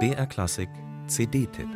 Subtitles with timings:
[0.00, 0.68] BR Klassik
[1.06, 1.68] CD-Tipp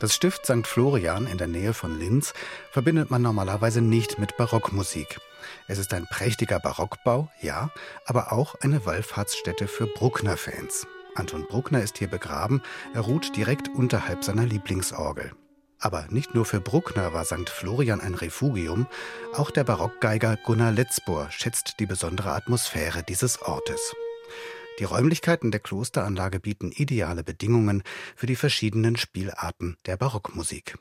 [0.00, 0.66] Das Stift St.
[0.66, 2.32] Florian in der Nähe von Linz
[2.70, 5.20] verbindet man normalerweise nicht mit Barockmusik.
[5.68, 7.70] Es ist ein prächtiger Barockbau, ja,
[8.06, 10.86] aber auch eine Wallfahrtsstätte für Bruckner-Fans.
[11.14, 12.62] Anton Bruckner ist hier begraben,
[12.94, 15.32] er ruht direkt unterhalb seiner Lieblingsorgel.
[15.78, 17.48] Aber nicht nur für Bruckner war St.
[17.48, 18.86] Florian ein Refugium,
[19.34, 23.94] auch der Barockgeiger Gunnar Letzbohr schätzt die besondere Atmosphäre dieses Ortes.
[24.78, 27.82] Die Räumlichkeiten der Klosteranlage bieten ideale Bedingungen
[28.16, 30.78] für die verschiedenen Spielarten der Barockmusik.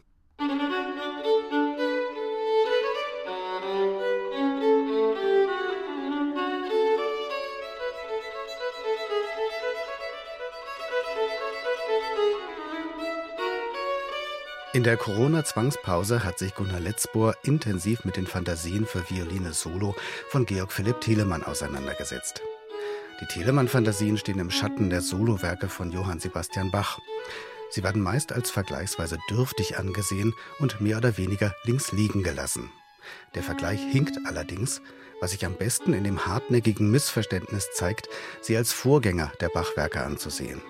[14.73, 19.95] In der Corona-Zwangspause hat sich Gunnar Letzbohr intensiv mit den Fantasien für Violine Solo
[20.29, 22.41] von Georg Philipp Thielemann auseinandergesetzt.
[23.19, 26.99] Die Telemann-Fantasien stehen im Schatten der Solowerke von Johann Sebastian Bach.
[27.69, 32.71] Sie werden meist als vergleichsweise dürftig angesehen und mehr oder weniger links liegen gelassen.
[33.35, 34.81] Der Vergleich hinkt allerdings,
[35.19, 38.07] was sich am besten in dem hartnäckigen Missverständnis zeigt,
[38.41, 40.61] sie als Vorgänger der Bachwerke anzusehen.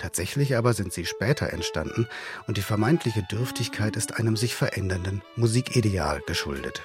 [0.00, 2.08] Tatsächlich aber sind sie später entstanden
[2.46, 6.82] und die vermeintliche Dürftigkeit ist einem sich verändernden Musikideal geschuldet.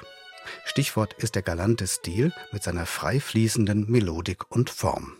[0.65, 5.13] Stichwort ist der galante Stil mit seiner frei fließenden Melodik und Form.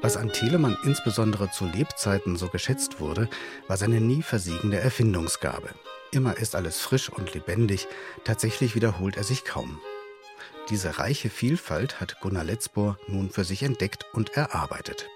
[0.00, 3.28] Was an Telemann insbesondere zu Lebzeiten so geschätzt wurde,
[3.66, 5.68] war seine nie versiegende Erfindungsgabe.
[6.10, 7.86] Immer ist alles frisch und lebendig,
[8.24, 9.80] tatsächlich wiederholt er sich kaum.
[10.70, 15.06] Diese reiche Vielfalt hat Gunnar Letzbohr nun für sich entdeckt und erarbeitet.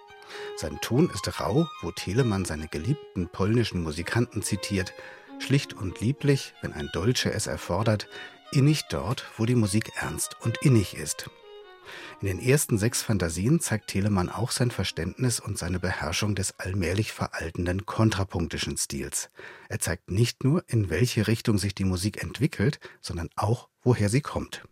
[0.57, 4.93] Sein Ton ist rau, wo Telemann seine geliebten polnischen Musikanten zitiert,
[5.39, 8.09] schlicht und lieblich, wenn ein Dolce es erfordert,
[8.53, 11.29] innig dort, wo die Musik ernst und innig ist.
[12.21, 17.13] In den ersten sechs Fantasien zeigt Telemann auch sein Verständnis und seine Beherrschung des allmählich
[17.13, 19.31] veraltenden kontrapunktischen Stils.
[19.69, 24.21] Er zeigt nicht nur, in welche Richtung sich die Musik entwickelt, sondern auch, woher sie
[24.21, 24.63] kommt.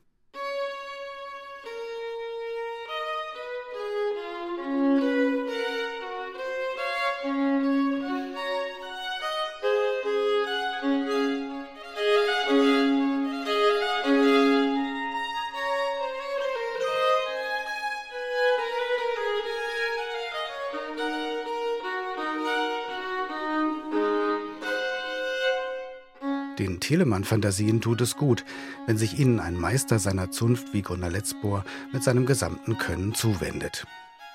[26.60, 28.44] Den Telemann-Fantasien tut es gut,
[28.86, 33.86] wenn sich ihnen ein Meister seiner Zunft wie Gunnar Letzbohr mit seinem gesamten Können zuwendet.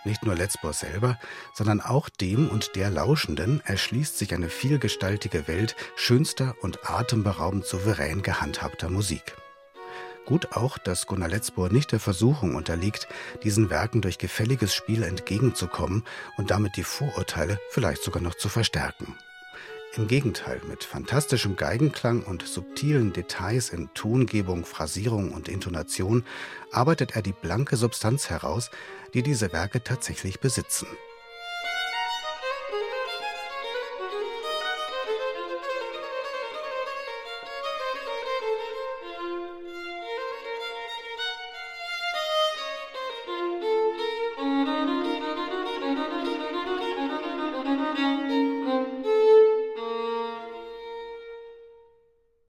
[0.05, 1.19] Nicht nur Letzbohr selber,
[1.53, 8.23] sondern auch dem und der Lauschenden erschließt sich eine vielgestaltige Welt schönster und atemberaubend souverän
[8.23, 9.35] gehandhabter Musik.
[10.25, 13.07] Gut auch, dass Gunnar Letzbohr nicht der Versuchung unterliegt,
[13.43, 16.03] diesen Werken durch gefälliges Spiel entgegenzukommen
[16.37, 19.15] und damit die Vorurteile vielleicht sogar noch zu verstärken.
[19.97, 26.25] Im Gegenteil, mit fantastischem Geigenklang und subtilen Details in Tongebung, Phrasierung und Intonation
[26.69, 28.71] arbeitet er die blanke Substanz heraus,
[29.13, 30.87] die diese Werke tatsächlich besitzen.